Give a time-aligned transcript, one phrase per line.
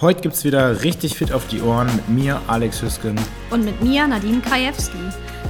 [0.00, 3.18] Heute gibt es wieder richtig fit auf die Ohren mit mir, Alex Hüsken.
[3.50, 4.96] Und mit mir, Nadine Krajewski.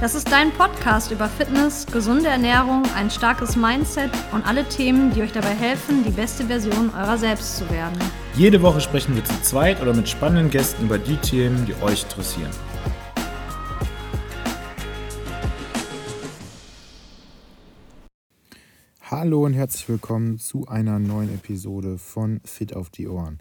[0.01, 5.21] Das ist dein Podcast über Fitness, gesunde Ernährung, ein starkes Mindset und alle Themen, die
[5.21, 7.99] euch dabei helfen, die beste Version eurer selbst zu werden.
[8.37, 12.01] Jede Woche sprechen wir zu zweit oder mit spannenden Gästen über die Themen, die euch
[12.01, 12.49] interessieren.
[19.01, 23.37] Hallo und herzlich willkommen zu einer neuen Episode von Fit auf die Ohren.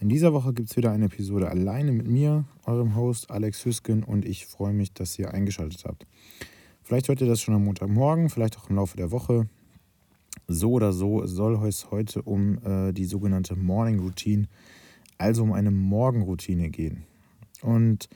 [0.00, 4.04] In dieser Woche gibt es wieder eine Episode alleine mit mir, eurem Host Alex Hüsken,
[4.04, 6.06] und ich freue mich, dass ihr eingeschaltet habt.
[6.82, 9.48] Vielleicht hört ihr das schon am Montagmorgen, vielleicht auch im Laufe der Woche.
[10.46, 14.46] So oder so soll es heute um äh, die sogenannte Morning Routine,
[15.18, 17.04] also um eine Morgenroutine gehen.
[17.60, 18.08] Und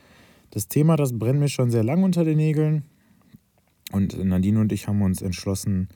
[0.50, 2.84] das Thema, das brennt mir schon sehr lang unter den Nägeln.
[3.90, 5.88] Und Nadine und ich haben uns entschlossen,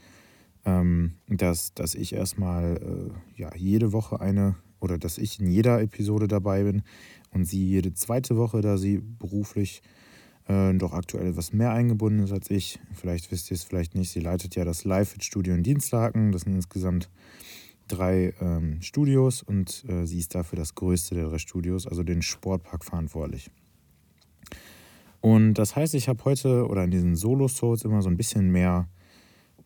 [0.64, 4.56] ähm, dass, dass ich erstmal äh, ja, jede Woche eine
[4.87, 6.83] oder dass ich in jeder Episode dabei bin
[7.33, 9.83] und sie jede zweite Woche, da sie beruflich
[10.47, 12.78] äh, doch aktuell etwas mehr eingebunden ist als ich.
[12.95, 14.11] Vielleicht wisst ihr es vielleicht nicht.
[14.11, 16.31] Sie leitet ja das Live-Studio in Dienstlaken.
[16.31, 17.11] Das sind insgesamt
[17.89, 22.23] drei ähm, Studios und äh, sie ist dafür das größte der drei Studios, also den
[22.23, 23.50] Sportpark verantwortlich.
[25.21, 28.89] Und das heißt, ich habe heute oder in diesen Solo-Souls immer so ein bisschen mehr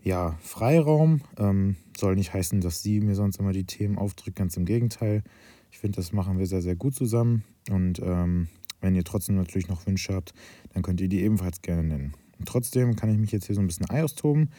[0.03, 1.21] ja, Freiraum.
[1.39, 5.23] Ähm, soll nicht heißen, dass sie mir sonst immer die Themen aufdrückt, ganz im Gegenteil.
[5.71, 7.45] Ich finde, das machen wir sehr, sehr gut zusammen.
[7.71, 8.49] Und ähm,
[8.81, 10.33] wenn ihr trotzdem natürlich noch Wünsche habt,
[10.73, 12.15] dann könnt ihr die ebenfalls gerne nennen.
[12.39, 14.51] Und trotzdem kann ich mich jetzt hier so ein bisschen Ei austoben.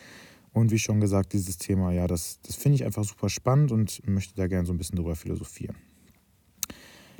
[0.54, 4.06] Und wie schon gesagt, dieses Thema, ja, das, das finde ich einfach super spannend und
[4.08, 5.78] möchte da gerne so ein bisschen drüber philosophieren.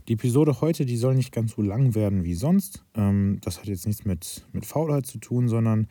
[0.08, 2.84] Die Episode heute, die soll nicht ganz so lang werden wie sonst.
[2.96, 5.88] Ähm, das hat jetzt nichts mit, mit Faulheit zu tun, sondern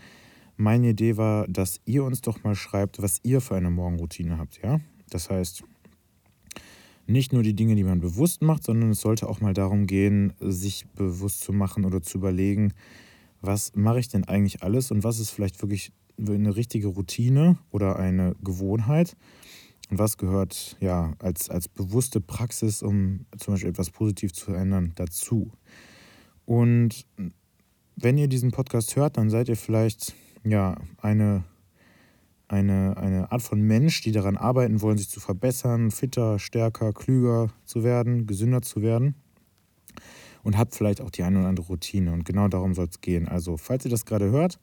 [0.61, 4.61] meine Idee war, dass ihr uns doch mal schreibt, was ihr für eine Morgenroutine habt,
[4.63, 4.79] ja?
[5.09, 5.65] Das heißt,
[7.07, 10.35] nicht nur die Dinge, die man bewusst macht, sondern es sollte auch mal darum gehen,
[10.39, 12.75] sich bewusst zu machen oder zu überlegen,
[13.41, 17.97] was mache ich denn eigentlich alles und was ist vielleicht wirklich eine richtige Routine oder
[17.97, 19.17] eine Gewohnheit
[19.91, 24.93] und was gehört ja als, als bewusste Praxis, um zum Beispiel etwas positiv zu verändern,
[24.95, 25.51] dazu.
[26.45, 27.07] Und
[27.97, 30.15] wenn ihr diesen Podcast hört, dann seid ihr vielleicht
[30.45, 31.45] ja, eine,
[32.49, 37.49] eine, eine Art von Mensch, die daran arbeiten wollen, sich zu verbessern, fitter, stärker, klüger
[37.65, 39.15] zu werden, gesünder zu werden.
[40.43, 42.13] Und habt vielleicht auch die eine oder andere Routine.
[42.13, 43.29] Und genau darum soll es gehen.
[43.29, 44.59] Also, falls ihr das gerade hört,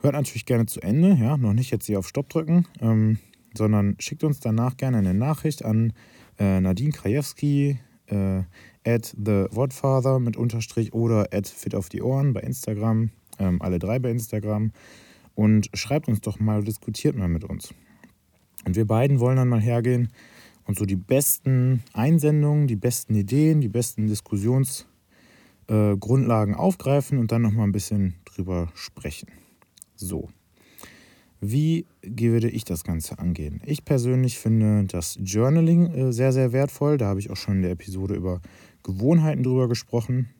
[0.00, 1.14] hört natürlich gerne zu Ende.
[1.14, 3.18] Ja, noch nicht jetzt hier auf Stopp drücken, ähm,
[3.54, 5.92] sondern schickt uns danach gerne eine Nachricht an
[6.38, 8.42] äh, Nadine Krajewski, äh,
[8.86, 13.10] at the Wordfather mit Unterstrich oder at fit auf die Ohren bei Instagram.
[13.38, 14.72] Ähm, alle drei bei Instagram
[15.38, 17.72] und schreibt uns doch mal, diskutiert mal mit uns.
[18.64, 20.08] Und wir beiden wollen dann mal hergehen
[20.64, 27.42] und so die besten Einsendungen, die besten Ideen, die besten Diskussionsgrundlagen äh, aufgreifen und dann
[27.42, 29.28] nochmal ein bisschen drüber sprechen.
[29.94, 30.28] So.
[31.40, 33.62] Wie würde ich das Ganze angehen?
[33.64, 36.98] Ich persönlich finde das Journaling äh, sehr, sehr wertvoll.
[36.98, 38.40] Da habe ich auch schon in der Episode über
[38.82, 40.30] Gewohnheiten drüber gesprochen.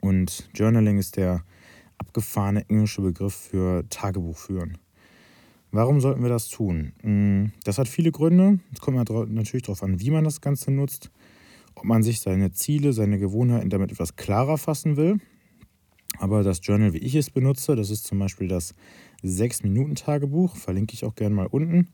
[0.00, 1.42] Und Journaling ist der
[2.02, 4.78] abgefahrene englische Begriff für Tagebuch führen.
[5.70, 6.92] Warum sollten wir das tun?
[7.02, 8.58] Mm, das hat viele Gründe.
[8.72, 8.96] Es kommt
[9.30, 11.10] natürlich darauf an, wie man das Ganze nutzt.
[11.74, 15.18] Ob man sich seine Ziele, seine Gewohnheiten damit etwas klarer fassen will.
[16.18, 18.74] Aber das Journal, wie ich es benutze, das ist zum Beispiel das
[19.24, 21.88] 6-Minuten-Tagebuch, verlinke ich auch gerne mal unten.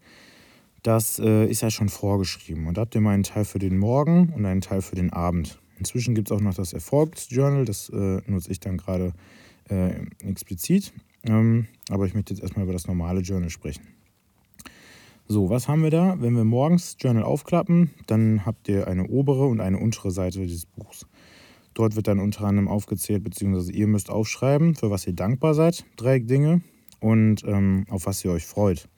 [0.82, 2.66] Das äh, ist ja schon vorgeschrieben.
[2.66, 5.12] Und da habt ihr mal einen Teil für den Morgen und einen Teil für den
[5.12, 5.60] Abend.
[5.78, 9.12] Inzwischen gibt es auch noch das Erfolgsjournal, das äh, nutze ich dann gerade
[9.68, 10.92] äh, explizit.
[11.24, 13.86] Ähm, aber ich möchte jetzt erstmal über das normale Journal sprechen.
[15.26, 16.16] So, was haben wir da?
[16.20, 20.66] Wenn wir morgens Journal aufklappen, dann habt ihr eine obere und eine untere Seite dieses
[20.66, 21.06] Buchs.
[21.74, 25.84] Dort wird dann unter anderem aufgezählt, beziehungsweise ihr müsst aufschreiben, für was ihr dankbar seid,
[25.96, 26.62] drei Dinge,
[27.00, 28.88] und ähm, auf was ihr euch freut.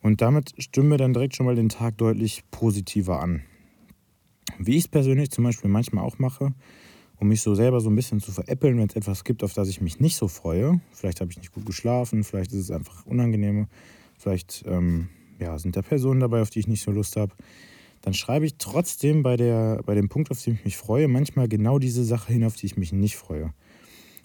[0.00, 3.42] Und damit stimmen wir dann direkt schon mal den Tag deutlich positiver an.
[4.58, 6.54] Wie ich es persönlich zum Beispiel manchmal auch mache,
[7.20, 9.68] um mich so selber so ein bisschen zu veräppeln, wenn es etwas gibt, auf das
[9.68, 10.80] ich mich nicht so freue.
[10.92, 13.66] Vielleicht habe ich nicht gut geschlafen, vielleicht ist es einfach unangenehm,
[14.16, 17.34] vielleicht ähm, ja, sind da Personen dabei, auf die ich nicht so Lust habe.
[18.02, 21.48] Dann schreibe ich trotzdem bei, der, bei dem Punkt, auf den ich mich freue, manchmal
[21.48, 23.52] genau diese Sache hin, auf die ich mich nicht freue.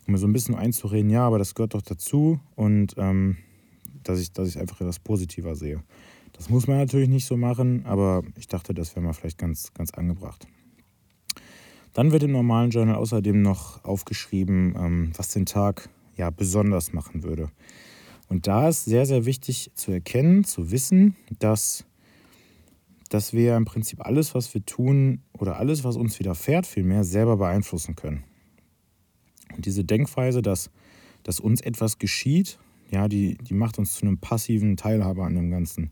[0.05, 3.37] Um mir so ein bisschen einzureden, ja, aber das gehört doch dazu und ähm,
[4.03, 5.81] dass, ich, dass ich einfach etwas positiver sehe.
[6.33, 9.73] Das muss man natürlich nicht so machen, aber ich dachte, das wäre mal vielleicht ganz,
[9.73, 10.47] ganz angebracht.
[11.93, 17.23] Dann wird im normalen Journal außerdem noch aufgeschrieben, ähm, was den Tag ja besonders machen
[17.23, 17.49] würde.
[18.29, 21.85] Und da ist sehr, sehr wichtig zu erkennen, zu wissen, dass
[23.13, 27.37] dass wir im Prinzip alles, was wir tun oder alles, was uns widerfährt, vielmehr selber
[27.37, 28.23] beeinflussen können.
[29.55, 30.71] Und diese Denkweise, dass,
[31.21, 32.57] dass uns etwas geschieht,
[32.89, 35.91] ja, die, die macht uns zu einem passiven Teilhaber an dem Ganzen.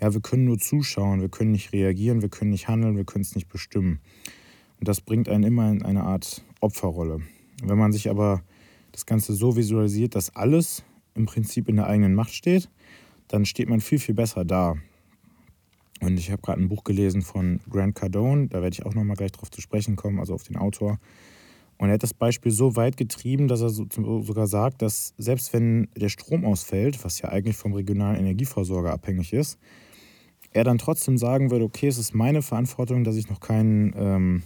[0.00, 3.22] Ja, wir können nur zuschauen, wir können nicht reagieren, wir können nicht handeln, wir können
[3.22, 3.98] es nicht bestimmen.
[4.80, 7.20] Und das bringt einen immer in eine Art Opferrolle.
[7.62, 8.42] Wenn man sich aber
[8.92, 10.82] das Ganze so visualisiert, dass alles
[11.14, 12.70] im Prinzip in der eigenen Macht steht,
[13.28, 14.76] dann steht man viel, viel besser da.
[16.00, 19.16] Und ich habe gerade ein Buch gelesen von Grant Cardone, da werde ich auch nochmal
[19.16, 20.98] gleich drauf zu sprechen kommen, also auf den Autor.
[21.76, 25.88] Und er hat das Beispiel so weit getrieben, dass er sogar sagt, dass selbst wenn
[25.96, 29.58] der Strom ausfällt, was ja eigentlich vom regionalen Energieversorger abhängig ist,
[30.52, 34.42] er dann trotzdem sagen würde, okay, es ist meine Verantwortung, dass ich noch keinen, ähm,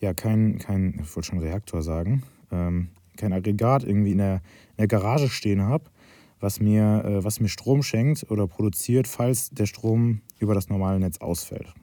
[0.00, 4.36] ja, kein, kein, ich wollte schon Reaktor sagen, ähm, kein Aggregat irgendwie in der,
[4.70, 5.84] in der Garage stehen habe,
[6.40, 10.98] was mir, äh, was mir Strom schenkt oder produziert, falls der Strom über das normale
[10.98, 11.74] Netz ausfällt.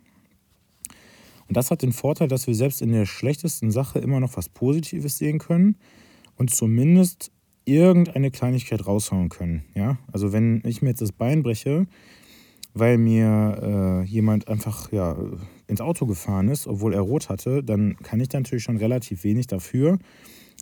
[1.48, 4.50] Und das hat den Vorteil, dass wir selbst in der schlechtesten Sache immer noch was
[4.50, 5.78] Positives sehen können
[6.36, 7.32] und zumindest
[7.66, 9.64] irgendeine Kleinigkeit raushauen können.
[9.76, 9.98] Ja?
[10.12, 11.86] Also wenn ich mir jetzt das Bein breche,
[12.80, 15.16] weil mir äh, jemand einfach ja,
[15.68, 19.24] ins Auto gefahren ist, obwohl er rot hatte, dann kann ich da natürlich schon relativ
[19.24, 20.00] wenig dafür.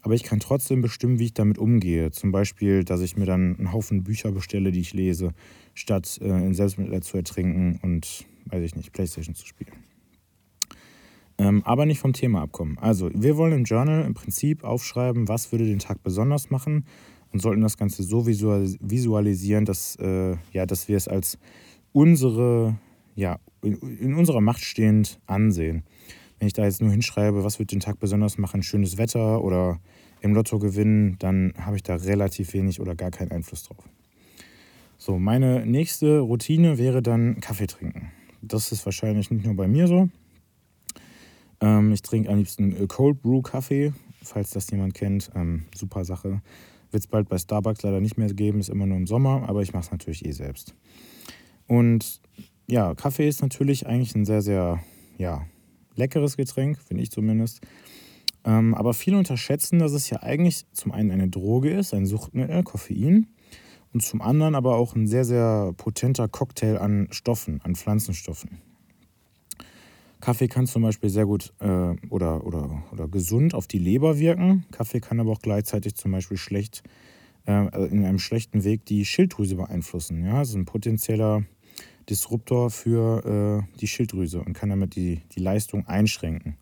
[0.04, 2.12] Aber ich kann trotzdem bestimmen, wie ich damit umgehe.
[2.12, 5.32] Zum Beispiel, dass ich mir dann einen Haufen Bücher bestelle, die ich lese,
[5.74, 9.74] statt äh, in Selbstmitleid zu ertrinken und, weiß ich nicht, Playstation zu spielen.
[11.38, 12.78] Ähm, aber nicht vom Thema abkommen.
[12.80, 16.86] Also, wir wollen im Journal im Prinzip aufschreiben, was würde den Tag besonders machen
[17.34, 21.38] und sollten das Ganze so visualisieren, dass, äh, ja, dass wir es als
[21.96, 22.78] unsere,
[23.16, 25.84] ja, in, in unserer Macht stehend ansehen.
[26.38, 29.80] Wenn ich da jetzt nur hinschreibe, was wird den Tag besonders machen, schönes Wetter oder
[30.20, 33.88] im Lotto gewinnen, dann habe ich da relativ wenig oder gar keinen Einfluss drauf.
[34.98, 38.12] So, meine nächste Routine wäre dann Kaffee trinken.
[38.42, 40.10] Das ist wahrscheinlich nicht nur bei mir so.
[41.62, 45.32] Ähm, ich trinke am liebsten Cold Brew Kaffee, falls das jemand kennt.
[45.34, 46.42] Ähm, super Sache.
[46.92, 49.62] Wird es bald bei Starbucks leider nicht mehr geben, ist immer nur im Sommer, aber
[49.62, 50.76] ich mache es natürlich eh selbst.
[51.68, 52.22] Und
[52.68, 54.82] ja, Kaffee ist natürlich eigentlich ein sehr, sehr
[55.18, 55.46] ja,
[55.96, 57.62] leckeres Getränk, finde ich zumindest.
[58.44, 62.64] Ähm, aber viele unterschätzen, dass es ja eigentlich zum einen eine Droge ist, ein Suchtmittel,
[62.64, 63.28] Koffein,
[63.94, 68.62] und zum anderen aber auch ein sehr, sehr potenter Cocktail an Stoffen, an Pflanzenstoffen.
[70.20, 74.66] Kaffee kann zum Beispiel sehr gut äh, oder, oder, oder gesund auf die Leber wirken.
[74.72, 76.84] Kaffee kann aber auch gleichzeitig zum Beispiel schlecht,
[77.46, 80.26] äh, in einem schlechten Weg die Schilddrüse beeinflussen.
[80.26, 81.44] Ja, es ist ein potenzieller
[82.10, 86.58] Disruptor für äh, die Schilddrüse und kann damit die, die Leistung einschränken.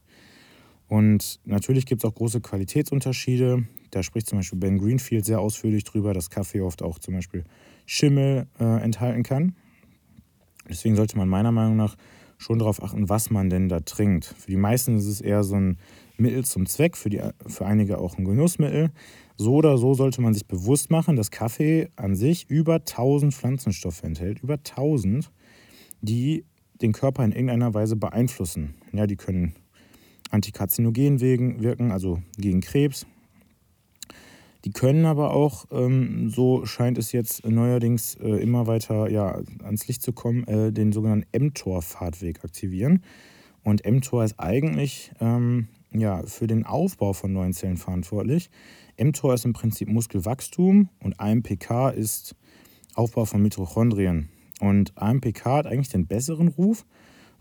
[0.88, 3.66] Und natürlich gibt es auch große Qualitätsunterschiede.
[3.92, 7.44] Da spricht zum Beispiel Ben Greenfield sehr ausführlich drüber, dass Kaffee oft auch zum Beispiel
[7.86, 9.56] Schimmel äh, enthalten kann.
[10.70, 11.96] Deswegen sollte man meiner Meinung nach
[12.38, 14.26] schon darauf achten, was man denn da trinkt.
[14.26, 15.78] Für die meisten ist es eher so ein
[16.18, 18.92] Mittel zum Zweck, für, die, für einige auch ein Genussmittel.
[19.38, 24.04] So oder so sollte man sich bewusst machen, dass Kaffee an sich über 1000 Pflanzenstoffe
[24.04, 25.32] enthält, über 1000,
[26.02, 26.46] die
[26.82, 28.76] den Körper in irgendeiner Weise beeinflussen.
[28.92, 29.54] Ja, die können
[30.30, 33.06] antikarzinogen wirken, also gegen Krebs.
[34.66, 39.88] Die können aber auch, ähm, so scheint es jetzt neuerdings äh, immer weiter ja, ans
[39.88, 43.04] Licht zu kommen, äh, den sogenannten mTOR-Fahrtweg aktivieren.
[43.64, 48.50] Und mTOR ist eigentlich ähm, ja, für den Aufbau von neuen Zellen verantwortlich.
[48.98, 52.36] mTOR ist im Prinzip Muskelwachstum und AMPK ist
[52.96, 54.30] Aufbau von Mitochondrien.
[54.60, 56.86] Und AMPK hat eigentlich den besseren Ruf,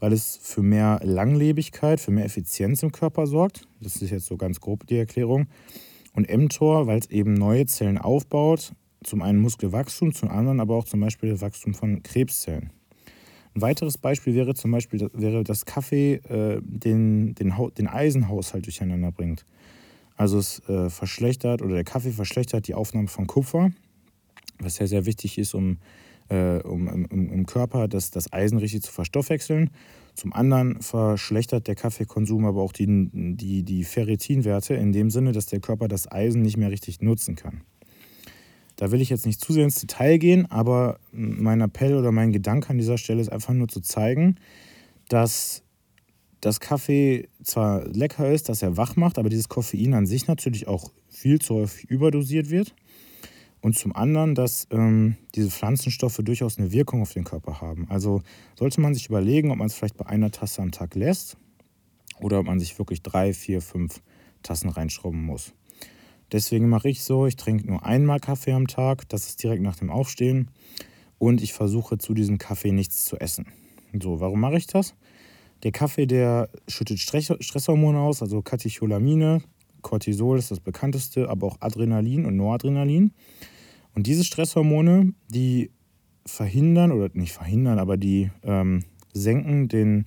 [0.01, 3.69] weil es für mehr Langlebigkeit, für mehr Effizienz im Körper sorgt.
[3.81, 5.47] Das ist jetzt so ganz grob die Erklärung.
[6.15, 8.73] Und mTOR, weil es eben neue Zellen aufbaut,
[9.05, 12.71] zum einen Muskelwachstum, zum anderen aber auch zum Beispiel das Wachstum von Krebszellen.
[13.55, 15.11] Ein weiteres Beispiel wäre zum Beispiel,
[15.45, 19.45] dass Kaffee äh, den, den, den Eisenhaushalt durcheinander bringt.
[20.17, 23.71] Also es äh, verschlechtert oder der Kaffee verschlechtert die Aufnahme von Kupfer,
[24.59, 25.79] was ja sehr wichtig ist, um,
[26.29, 29.71] äh, um, um im Körper das, das Eisen richtig zu verstoffwechseln.
[30.15, 35.47] Zum anderen verschlechtert der Kaffeekonsum aber auch die, die, die Ferritinwerte in dem Sinne, dass
[35.47, 37.63] der Körper das Eisen nicht mehr richtig nutzen kann.
[38.77, 42.33] Da will ich jetzt nicht zu sehr ins Detail gehen, aber mein Appell oder mein
[42.33, 44.37] Gedanke an dieser Stelle ist einfach nur zu zeigen,
[45.09, 45.62] dass
[46.43, 50.67] das Kaffee zwar lecker ist, dass er wach macht, aber dieses Koffein an sich natürlich
[50.67, 52.75] auch viel zu häufig überdosiert wird.
[53.61, 57.87] Und zum anderen, dass ähm, diese Pflanzenstoffe durchaus eine Wirkung auf den Körper haben.
[57.89, 58.23] Also
[58.59, 61.37] sollte man sich überlegen, ob man es vielleicht bei einer Tasse am Tag lässt
[62.21, 64.03] oder ob man sich wirklich drei, vier, fünf
[64.43, 65.53] Tassen reinschrauben muss.
[66.33, 69.77] Deswegen mache ich so, ich trinke nur einmal Kaffee am Tag, das ist direkt nach
[69.77, 70.51] dem Aufstehen
[71.19, 73.47] und ich versuche zu diesem Kaffee nichts zu essen.
[74.03, 74.97] So, warum mache ich das?
[75.63, 79.43] Der Kaffee, der schüttet Stresshormone aus, also Katecholamine,
[79.83, 83.13] Cortisol ist das bekannteste, aber auch Adrenalin und Noradrenalin.
[83.95, 85.71] Und diese Stresshormone, die
[86.25, 90.07] verhindern, oder nicht verhindern, aber die ähm, senken den,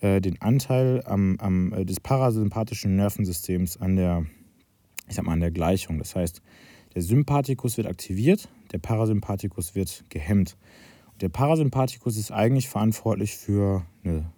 [0.00, 4.24] äh, den Anteil am, am, äh, des parasympathischen Nervensystems an der,
[5.08, 5.98] ich sag mal, an der Gleichung.
[5.98, 6.40] Das heißt,
[6.94, 10.56] der Sympathikus wird aktiviert, der Parasympathikus wird gehemmt.
[11.20, 14.32] Der Parasympathikus ist eigentlich verantwortlich für eine,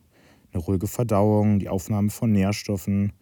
[0.52, 3.12] eine ruhige Verdauung, die Aufnahme von Nährstoffen,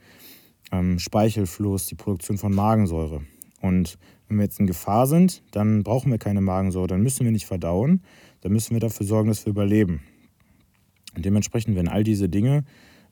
[0.73, 3.23] ähm, Speichelfluss, die Produktion von Magensäure.
[3.61, 7.33] Und wenn wir jetzt in Gefahr sind, dann brauchen wir keine Magensäure, dann müssen wir
[7.33, 8.03] nicht verdauen,
[8.41, 10.03] dann müssen wir dafür sorgen, dass wir überleben.
[11.17, 12.65] Und dementsprechend werden all diese Dinge,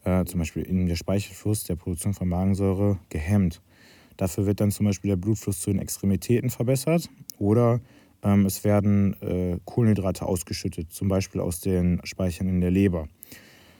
[0.05, 3.61] äh, zum Beispiel in der Speichelfluss der Produktion von Magensäure, gehemmt.
[4.17, 7.09] Dafür wird dann zum Beispiel der Blutfluss zu den Extremitäten verbessert
[7.39, 7.81] oder
[8.23, 13.09] ähm, es werden äh, Kohlenhydrate ausgeschüttet, zum Beispiel aus den Speichern in der Leber.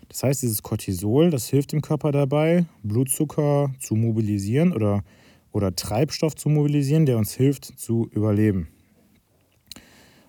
[0.09, 5.05] Das heißt, dieses Cortisol, das hilft dem Körper dabei, Blutzucker zu mobilisieren oder,
[5.53, 8.69] oder Treibstoff zu mobilisieren, der uns hilft zu überleben.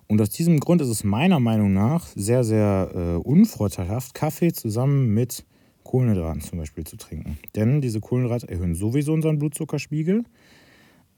[0.07, 5.13] Und aus diesem Grund ist es meiner Meinung nach sehr, sehr äh, unvorteilhaft, Kaffee zusammen
[5.13, 5.45] mit
[5.83, 7.37] Kohlenhydraten zum Beispiel zu trinken.
[7.55, 10.23] Denn diese Kohlenhydrate erhöhen sowieso unseren Blutzuckerspiegel.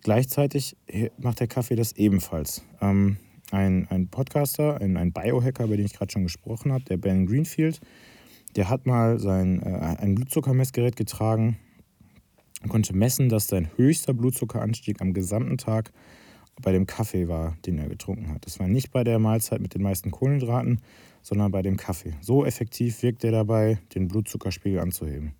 [0.02, 0.76] Gleichzeitig
[1.18, 2.64] macht der Kaffee das ebenfalls.
[2.82, 3.18] Ähm,
[3.52, 7.26] ein, ein Podcaster, ein, ein Biohacker, über den ich gerade schon gesprochen habe, der Ben
[7.26, 7.80] Greenfield,
[8.56, 11.58] der hat mal sein, äh, ein Blutzuckermessgerät getragen
[12.64, 15.92] und konnte messen, dass sein höchster Blutzuckeranstieg am gesamten Tag
[16.62, 18.46] bei dem Kaffee war, den er getrunken hat.
[18.46, 20.82] Das war nicht bei der Mahlzeit mit den meisten Kohlenhydraten,
[21.22, 22.14] sondern bei dem Kaffee.
[22.22, 25.34] So effektiv wirkt er dabei, den Blutzuckerspiegel anzuheben.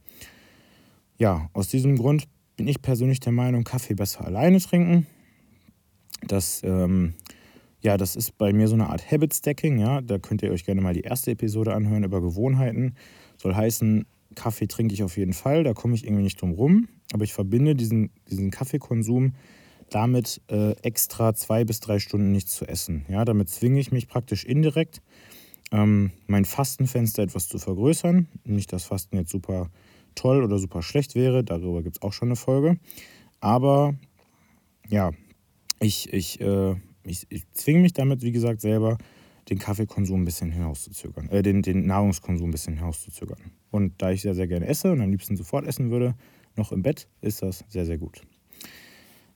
[1.18, 5.06] Ja, aus diesem Grund bin ich persönlich der Meinung, Kaffee besser alleine trinken.
[6.28, 7.14] Das ähm,
[7.82, 9.80] ja, das ist bei mir so eine Art Habit Stacking.
[9.80, 10.02] Ja?
[10.02, 12.96] Da könnt ihr euch gerne mal die erste Episode anhören über Gewohnheiten.
[13.38, 16.88] Soll heißen, Kaffee trinke ich auf jeden Fall, da komme ich irgendwie nicht drum rum.
[17.12, 19.34] Aber ich verbinde diesen, diesen Kaffeekonsum
[19.90, 23.06] damit, äh, extra zwei bis drei Stunden nichts zu essen.
[23.10, 23.26] Ja?
[23.26, 25.02] Damit zwinge ich mich praktisch indirekt,
[25.72, 28.28] ähm, mein Fastenfenster etwas zu vergrößern.
[28.46, 29.70] Nicht, dass Fasten jetzt super
[30.16, 32.78] toll oder super schlecht wäre, darüber gibt es auch schon eine Folge.
[33.40, 33.96] Aber
[34.90, 35.12] ja,
[35.80, 38.98] ich, ich äh, ich, ich zwinge mich damit, wie gesagt, selber
[39.50, 43.52] den Kaffeekonsum ein bisschen hinauszuzögern, äh, den, den Nahrungskonsum ein bisschen hinauszuzögern.
[43.72, 46.16] Und da ich sehr, sehr gerne esse und am liebsten sofort essen würde,
[46.56, 48.22] noch im Bett, ist das sehr, sehr gut.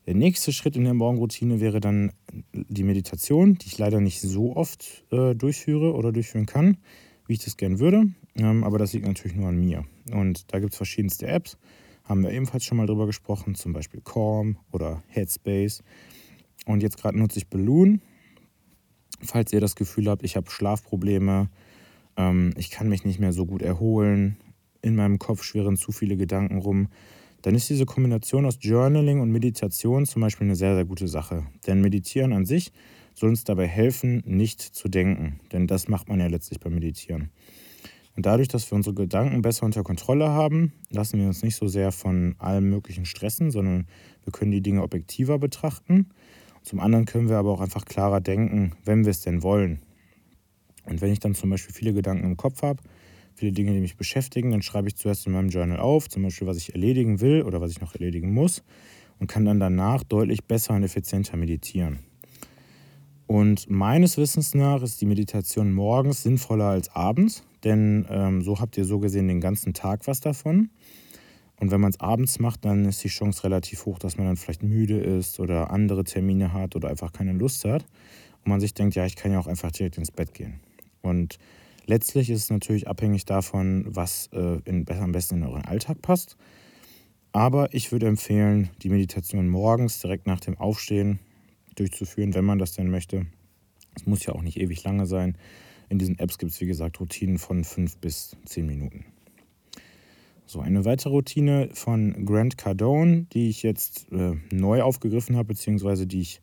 [0.05, 2.11] Der nächste Schritt in der Morgenroutine wäre dann
[2.53, 6.77] die Meditation, die ich leider nicht so oft äh, durchführe oder durchführen kann,
[7.25, 8.05] wie ich das gerne würde.
[8.35, 9.85] Ähm, aber das liegt natürlich nur an mir.
[10.11, 11.57] Und da gibt es verschiedenste Apps,
[12.03, 15.81] haben wir ebenfalls schon mal drüber gesprochen, zum Beispiel Calm oder Headspace.
[16.65, 18.01] Und jetzt gerade nutze ich Balloon.
[19.21, 21.49] Falls ihr das Gefühl habt, ich habe Schlafprobleme,
[22.17, 24.37] ähm, ich kann mich nicht mehr so gut erholen,
[24.81, 26.89] in meinem Kopf schwirren zu viele Gedanken rum,
[27.41, 31.45] dann ist diese Kombination aus Journaling und Meditation zum Beispiel eine sehr, sehr gute Sache.
[31.67, 32.71] Denn Meditieren an sich
[33.13, 35.39] soll uns dabei helfen, nicht zu denken.
[35.51, 37.29] Denn das macht man ja letztlich beim Meditieren.
[38.15, 41.67] Und dadurch, dass wir unsere Gedanken besser unter Kontrolle haben, lassen wir uns nicht so
[41.67, 43.87] sehr von allem Möglichen stressen, sondern
[44.23, 46.07] wir können die Dinge objektiver betrachten
[46.65, 49.83] zum anderen können wir aber auch einfach klarer denken, wenn wir es denn wollen.
[50.85, 52.81] Und wenn ich dann zum Beispiel viele Gedanken im Kopf habe,
[53.35, 56.47] viele Dinge, die mich beschäftigen, dann schreibe ich zuerst in meinem Journal auf, zum Beispiel,
[56.47, 58.63] was ich erledigen will oder was ich noch erledigen muss
[59.19, 61.99] und kann dann danach deutlich besser und effizienter meditieren.
[63.27, 68.77] Und meines Wissens nach ist die Meditation morgens sinnvoller als abends, denn ähm, so habt
[68.77, 70.69] ihr so gesehen den ganzen Tag was davon.
[71.59, 74.37] Und wenn man es abends macht, dann ist die Chance relativ hoch, dass man dann
[74.37, 77.85] vielleicht müde ist oder andere Termine hat oder einfach keine Lust hat.
[78.43, 80.59] Und man sich denkt, ja, ich kann ja auch einfach direkt ins Bett gehen.
[81.01, 81.39] Und
[81.85, 86.35] letztlich ist es natürlich abhängig davon, was äh, in, am besten in euren Alltag passt.
[87.31, 91.19] Aber ich würde empfehlen, die Meditation morgens direkt nach dem Aufstehen
[91.75, 93.25] durchzuführen, wenn man das denn möchte.
[93.95, 95.37] Es muss ja auch nicht ewig lange sein.
[95.89, 99.05] In diesen Apps gibt es, wie gesagt, Routinen von fünf bis zehn Minuten.
[100.47, 106.05] So, eine weitere Routine von Grant Cardone, die ich jetzt äh, neu aufgegriffen habe, beziehungsweise
[106.05, 106.39] die ich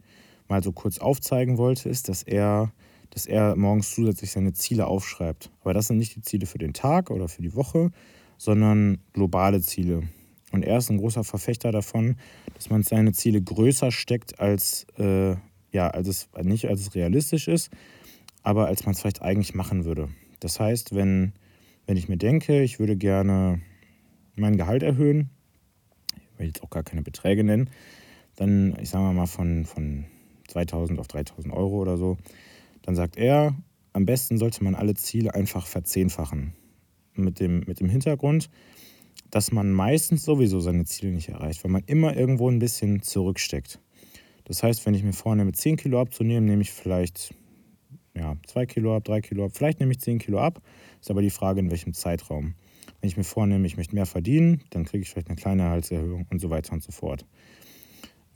[0.48, 2.72] mal so kurz aufzeigen wollte, ist, dass er,
[3.10, 5.50] dass er morgens zusätzlich seine Ziele aufschreibt.
[5.60, 7.90] Aber das sind nicht die Ziele für den Tag oder für die Woche,
[8.38, 10.02] sondern globale Ziele.
[10.50, 12.16] Und er ist ein großer Verfechter davon,
[12.54, 15.36] dass man seine Ziele größer steckt, als, äh,
[15.70, 17.70] ja, als es nicht als es realistisch ist,
[18.42, 20.08] aber als man es vielleicht eigentlich machen würde.
[20.40, 21.32] Das heißt, wenn,
[21.86, 23.60] wenn ich mir denke, ich würde gerne
[24.36, 25.30] mein Gehalt erhöhen,
[26.16, 27.70] ich will jetzt auch gar keine Beträge nennen,
[28.36, 30.04] dann, ich sage mal von, von
[30.48, 32.16] 2000 auf 3000 Euro oder so,
[32.82, 33.54] dann sagt er,
[33.92, 36.54] am besten sollte man alle Ziele einfach verzehnfachen.
[37.14, 38.48] Mit dem, mit dem Hintergrund,
[39.30, 43.80] dass man meistens sowieso seine Ziele nicht erreicht, weil man immer irgendwo ein bisschen zurücksteckt.
[44.44, 47.34] Das heißt, wenn ich mir vornehme, 10 Kilo abzunehmen, nehme ich vielleicht
[48.14, 50.62] ja, 2 Kilo ab, 3 Kilo ab, vielleicht nehme ich 10 Kilo ab.
[51.00, 52.54] Ist aber die Frage, in welchem Zeitraum.
[53.02, 56.24] Wenn ich mir vornehme, ich möchte mehr verdienen, dann kriege ich vielleicht eine kleine Halserhöhung
[56.30, 57.26] und so weiter und so fort.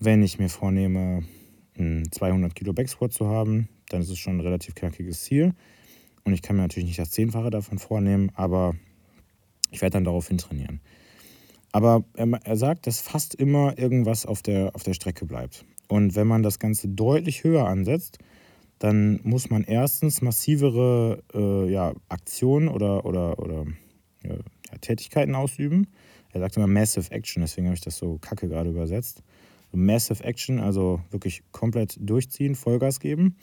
[0.01, 1.23] Wenn ich mir vornehme,
[1.77, 5.55] 200 Kilo Backsquat zu haben, dann ist es schon ein relativ knackiges Ziel.
[6.25, 8.75] Und ich kann mir natürlich nicht das Zehnfache davon vornehmen, aber
[9.71, 10.81] ich werde dann daraufhin trainieren.
[11.71, 15.65] Aber er, sagt, dass fast immer irgendwas auf der, auf der Strecke bleibt.
[15.87, 18.19] Und wenn man das Ganze deutlich höher ansetzt,
[18.81, 23.67] dann muss man erstens massivere äh, ja, Aktionen oder, oder, oder
[24.29, 25.87] ja, Tätigkeiten ausüben.
[26.33, 29.23] Er sagt immer Massive Action, deswegen habe ich das so kacke gerade übersetzt.
[29.73, 33.37] Massive Action, also wirklich komplett durchziehen, Vollgas geben.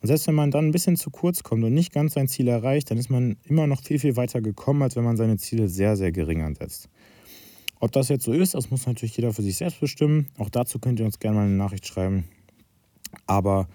[0.00, 2.48] Und selbst wenn man dann ein bisschen zu kurz kommt und nicht ganz sein Ziel
[2.48, 5.68] erreicht, dann ist man immer noch viel, viel weiter gekommen, als wenn man seine Ziele
[5.68, 6.88] sehr, sehr gering ansetzt.
[7.80, 10.28] Ob das jetzt so ist, das muss natürlich jeder für sich selbst bestimmen.
[10.38, 12.24] Auch dazu könnt ihr uns gerne mal eine Nachricht schreiben.
[13.26, 13.68] Aber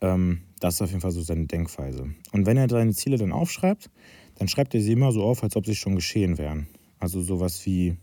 [0.00, 2.08] ähm, das ist auf jeden Fall so seine Denkweise.
[2.32, 3.90] Und wenn er seine Ziele dann aufschreibt,
[4.38, 6.66] dann schreibt er sie immer so auf, als ob sie schon geschehen wären.
[6.98, 7.96] Also sowas wie,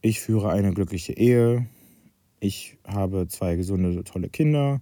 [0.00, 1.66] ich führe eine glückliche Ehe,
[2.40, 4.80] ich habe zwei gesunde, tolle Kinder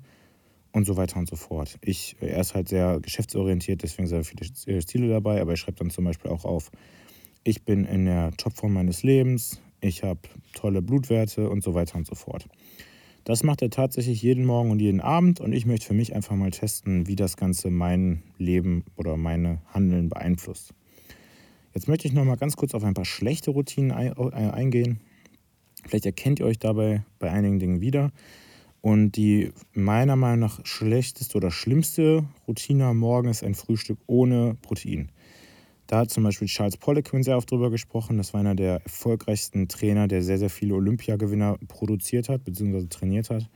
[0.73, 1.79] und so weiter und so fort.
[1.83, 5.91] Ich, er ist halt sehr geschäftsorientiert, deswegen sehr viele Ziele dabei, aber er schreibt dann
[5.91, 6.71] zum Beispiel auch auf,
[7.45, 10.21] ich bin in der Topform meines Lebens, ich habe
[10.55, 12.49] tolle Blutwerte und so weiter und so fort.
[13.25, 16.37] Das macht er tatsächlich jeden Morgen und jeden Abend und ich möchte für mich einfach
[16.37, 20.75] mal testen, wie das Ganze mein Leben oder meine Handeln beeinflusst.
[21.73, 25.01] Jetzt möchte ich noch mal ganz kurz auf ein paar schlechte Routinen äh, eingehen.
[25.87, 28.13] Vielleicht erkennt ihr euch dabei bei einigen Dingen wieder.
[28.83, 34.57] Und die meiner Meinung nach schlechteste oder schlimmste Routine am Morgen ist ein Frühstück ohne
[34.61, 35.11] Protein.
[35.95, 38.17] Da hat zum Beispiel Charles Poliquin sehr oft drüber gesprochen.
[38.17, 42.89] Das war einer der erfolgreichsten Trainer, der sehr, sehr viele Olympiagewinner produziert hat bzw.
[42.89, 43.49] trainiert hat.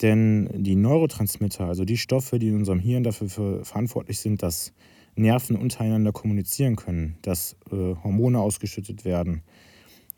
[0.00, 4.72] Denn die Neurotransmitter, also die Stoffe, die in unserem Hirn dafür verantwortlich sind, dass
[5.14, 9.42] Nerven untereinander kommunizieren können, dass äh, Hormone ausgeschüttet werden,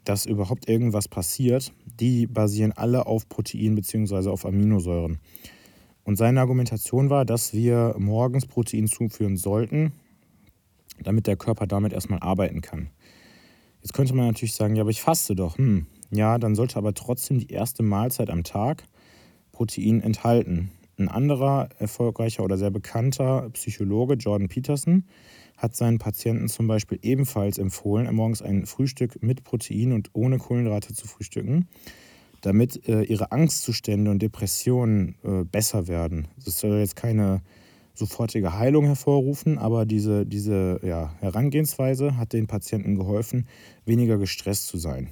[0.04, 4.28] dass überhaupt irgendwas passiert, die basieren alle auf Protein bzw.
[4.28, 5.18] auf Aminosäuren.
[6.04, 9.90] Und seine Argumentation war, dass wir morgens Protein zuführen sollten,
[11.02, 12.90] damit der Körper damit erstmal arbeiten kann.
[13.82, 15.58] Jetzt könnte man natürlich sagen, ja, aber ich faste doch.
[15.58, 18.84] Hm, ja, dann sollte aber trotzdem die erste Mahlzeit am Tag
[19.52, 20.70] Protein enthalten.
[20.96, 25.04] Ein anderer erfolgreicher oder sehr bekannter Psychologe, Jordan Peterson,
[25.56, 30.94] hat seinen Patienten zum Beispiel ebenfalls empfohlen, morgens ein Frühstück mit Protein und ohne Kohlenhydrate
[30.94, 31.68] zu frühstücken,
[32.40, 36.28] damit äh, ihre Angstzustände und Depressionen äh, besser werden.
[36.44, 37.42] Das soll jetzt keine
[37.94, 43.46] sofortige Heilung hervorrufen, aber diese, diese ja, Herangehensweise hat den Patienten geholfen,
[43.86, 45.08] weniger gestresst zu sein.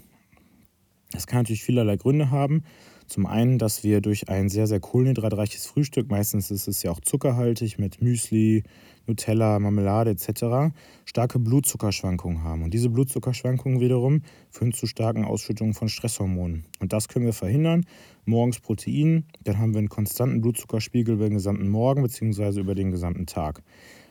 [1.12, 2.64] Das kann natürlich vielerlei Gründe haben.
[3.06, 7.00] Zum einen, dass wir durch ein sehr, sehr kohlenhydratreiches Frühstück, meistens ist es ja auch
[7.00, 8.62] zuckerhaltig mit Müsli,
[9.06, 10.72] Nutella, Marmelade etc.,
[11.04, 12.62] starke Blutzuckerschwankungen haben.
[12.62, 16.64] Und diese Blutzuckerschwankungen wiederum führen zu starken Ausschüttungen von Stresshormonen.
[16.80, 17.84] Und das können wir verhindern.
[18.24, 22.60] Morgens Protein, dann haben wir einen konstanten Blutzuckerspiegel über den gesamten Morgen bzw.
[22.60, 23.62] über den gesamten Tag.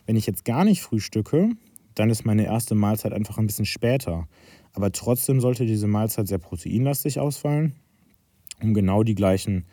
[0.06, 1.50] Wenn ich jetzt gar nicht frühstücke,
[1.94, 4.28] dann ist meine erste Mahlzeit einfach ein bisschen später.
[4.72, 7.74] Aber trotzdem sollte diese Mahlzeit sehr proteinlastig ausfallen,
[8.62, 9.66] um genau die gleichen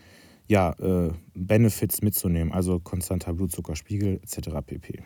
[0.47, 4.49] ja, äh, Benefits mitzunehmen, also konstanter Blutzuckerspiegel etc.
[4.65, 5.03] pp.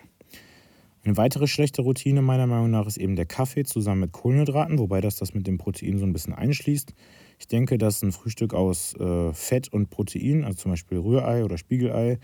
[1.05, 5.01] Eine weitere schlechte Routine meiner Meinung nach ist eben der Kaffee zusammen mit Kohlenhydraten, wobei
[5.01, 6.93] das das mit dem Protein so ein bisschen einschließt.
[7.39, 11.57] Ich denke, dass ein Frühstück aus äh, Fett und Protein, also zum Beispiel Rührei oder
[11.57, 12.19] Spiegelei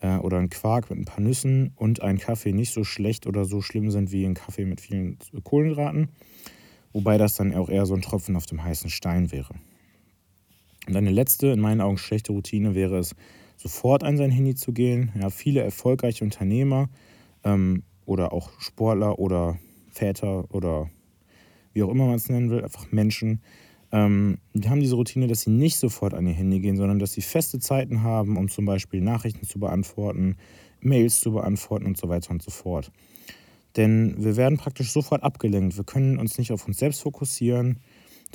[0.00, 3.44] äh, oder ein Quark mit ein paar Nüssen und ein Kaffee nicht so schlecht oder
[3.44, 6.10] so schlimm sind wie ein Kaffee mit vielen Kohlenhydraten,
[6.92, 9.54] wobei das dann auch eher so ein Tropfen auf dem heißen Stein wäre.
[10.86, 13.14] Und eine letzte, in meinen Augen schlechte Routine wäre es,
[13.56, 15.12] sofort an sein Handy zu gehen.
[15.18, 16.88] Ja, viele erfolgreiche Unternehmer
[17.44, 19.58] ähm, oder auch Sportler oder
[19.90, 20.90] Väter oder
[21.72, 23.40] wie auch immer man es nennen will, einfach Menschen,
[23.92, 27.12] ähm, die haben diese Routine, dass sie nicht sofort an ihr Handy gehen, sondern dass
[27.12, 30.36] sie feste Zeiten haben, um zum Beispiel Nachrichten zu beantworten,
[30.80, 32.90] Mails zu beantworten und so weiter und so fort.
[33.76, 35.76] Denn wir werden praktisch sofort abgelenkt.
[35.76, 37.78] Wir können uns nicht auf uns selbst fokussieren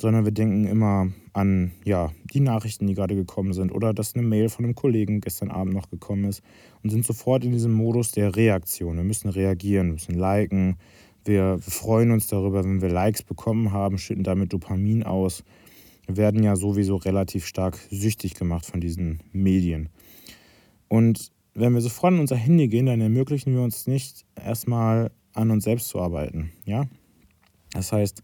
[0.00, 4.26] sondern wir denken immer an ja, die Nachrichten, die gerade gekommen sind oder dass eine
[4.26, 6.42] Mail von einem Kollegen gestern Abend noch gekommen ist
[6.82, 8.96] und sind sofort in diesem Modus der Reaktion.
[8.96, 10.76] Wir müssen reagieren, müssen liken.
[11.24, 15.42] Wir, wir freuen uns darüber, wenn wir Likes bekommen haben, schütten damit Dopamin aus.
[16.06, 19.90] Wir werden ja sowieso relativ stark süchtig gemacht von diesen Medien.
[20.86, 25.50] Und wenn wir sofort an unser Handy gehen, dann ermöglichen wir uns nicht erstmal an
[25.50, 26.52] uns selbst zu arbeiten.
[26.64, 26.86] Ja?
[27.72, 28.22] Das heißt,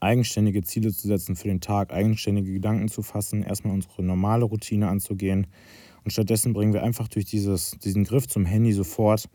[0.00, 4.88] eigenständige Ziele zu setzen für den Tag, eigenständige Gedanken zu fassen, erstmal unsere normale Routine
[4.88, 5.46] anzugehen.
[6.04, 9.28] Und stattdessen bringen wir einfach durch dieses, diesen Griff zum Handy sofort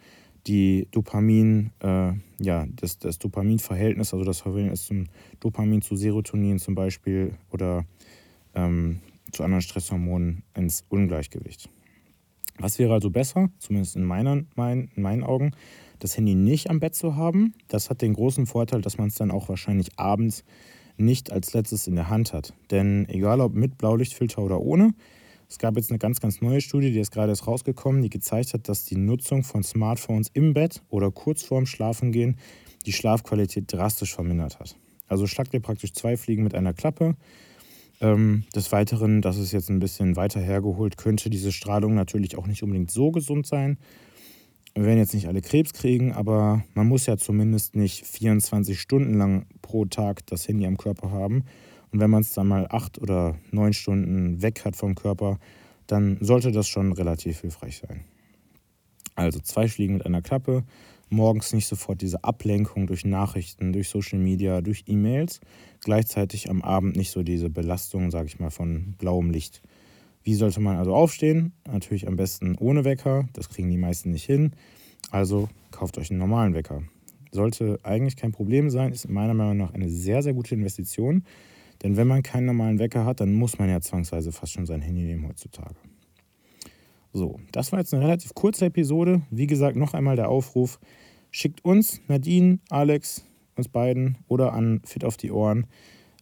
[0.47, 5.05] die Dopamin, äh, ja, das, das Dopaminverhältnis, also das Verhältnis zum
[5.39, 7.86] Dopamin zu Serotonin zum Beispiel oder
[8.55, 11.69] ähm, zu anderen Stresshormonen ins Ungleichgewicht.
[12.57, 15.51] Was wäre also besser, zumindest in, meiner, mein, in meinen Augen,
[16.04, 17.54] das Handy nicht am Bett zu haben.
[17.68, 20.44] Das hat den großen Vorteil, dass man es dann auch wahrscheinlich abends
[20.98, 22.54] nicht als letztes in der Hand hat.
[22.70, 24.94] Denn egal ob mit Blaulichtfilter oder ohne,
[25.50, 28.54] es gab jetzt eine ganz, ganz neue Studie, die ist gerade erst rausgekommen, die gezeigt
[28.54, 32.38] hat, dass die Nutzung von Smartphones im Bett oder kurz vorm Schlafengehen
[32.86, 34.78] die Schlafqualität drastisch vermindert hat.
[35.08, 37.16] Also schlagt ihr praktisch zwei Fliegen mit einer Klappe.
[38.00, 42.48] Ähm, des Weiteren, das ist jetzt ein bisschen weiter hergeholt, könnte diese Strahlung natürlich auch
[42.48, 43.78] nicht unbedingt so gesund sein.
[44.73, 49.15] Wir werden jetzt nicht alle Krebs kriegen, aber man muss ja zumindest nicht 24 Stunden
[49.15, 51.43] lang pro Tag das Handy am Körper haben.
[51.91, 55.39] Und wenn man es dann mal acht oder neun Stunden weg hat vom Körper,
[55.88, 58.05] dann sollte das schon relativ hilfreich sein.
[59.15, 60.63] Also zwei Fliegen mit einer Klappe
[61.12, 65.41] morgens nicht sofort diese Ablenkung durch Nachrichten, durch Social Media, durch E-Mails,
[65.81, 69.62] gleichzeitig am Abend nicht so diese Belastung, sage ich mal, von blauem Licht.
[70.23, 71.53] Wie sollte man also aufstehen?
[71.67, 74.51] Natürlich am besten ohne Wecker, das kriegen die meisten nicht hin.
[75.10, 76.84] Also kauft euch einen normalen Wecker.
[77.31, 81.23] Sollte eigentlich kein Problem sein, ist meiner Meinung nach eine sehr, sehr gute Investition.
[81.81, 84.81] Denn wenn man keinen normalen Wecker hat, dann muss man ja zwangsweise fast schon sein
[84.81, 85.75] Handy nehmen heutzutage.
[87.13, 89.21] So, das war jetzt eine relativ kurze Episode.
[89.31, 90.79] Wie gesagt, noch einmal der Aufruf.
[91.31, 95.65] Schickt uns, Nadine, Alex, uns beiden oder an Fit auf die Ohren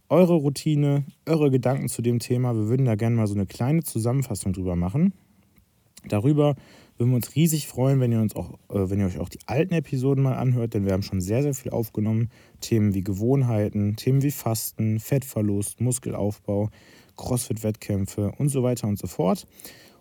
[0.09, 2.55] eure Routine, eure Gedanken zu dem Thema.
[2.55, 5.13] Wir würden da gerne mal so eine kleine Zusammenfassung drüber machen.
[6.07, 6.55] Darüber
[6.97, 9.39] würden wir uns riesig freuen, wenn ihr uns auch, äh, wenn ihr euch auch die
[9.45, 12.29] alten Episoden mal anhört, denn wir haben schon sehr, sehr viel aufgenommen.
[12.59, 16.69] Themen wie Gewohnheiten, Themen wie Fasten, Fettverlust, Muskelaufbau,
[17.15, 19.47] Crossfit-Wettkämpfe und so weiter und so fort.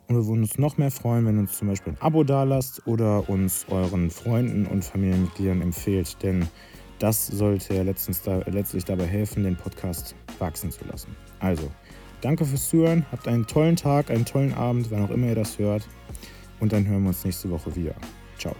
[0.08, 2.86] Und wir würden uns noch mehr freuen, wenn ihr uns zum Beispiel ein Abo dalasst
[2.86, 6.16] oder uns euren Freunden und Familienmitgliedern empfehlt.
[6.22, 6.48] Denn
[6.98, 11.16] das sollte ja da, letztlich dabei helfen, den Podcast wachsen zu lassen.
[11.40, 11.70] Also,
[12.20, 15.58] danke fürs Zuhören, habt einen tollen Tag, einen tollen Abend, wann auch immer ihr das
[15.58, 15.86] hört.
[16.60, 17.94] Und dann hören wir uns nächste Woche wieder.
[18.38, 18.54] Ciao.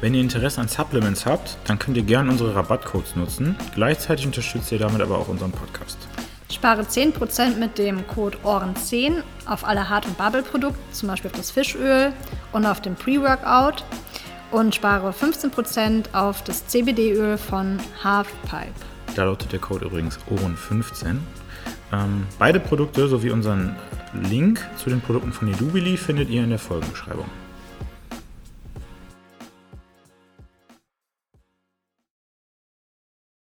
[0.00, 3.54] Wenn ihr Interesse an Supplements habt, dann könnt ihr gerne unsere Rabattcodes nutzen.
[3.74, 5.98] Gleichzeitig unterstützt ihr damit aber auch unseren Podcast.
[6.50, 11.50] Spare 10% mit dem Code OHREN10 auf alle Hart- und Bubble-Produkte, zum Beispiel auf das
[11.50, 12.12] Fischöl
[12.52, 13.84] und auf den Pre-Workout
[14.50, 18.72] und spare 15% auf das CBD-Öl von Halfpipe.
[19.14, 21.16] Da lautet der Code übrigens OHREN15.
[21.92, 23.76] Ähm, beide Produkte sowie unseren
[24.12, 27.26] Link zu den Produkten von Edubili findet ihr in der Folgenbeschreibung.